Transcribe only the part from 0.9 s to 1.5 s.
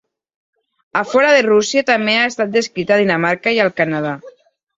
A fora de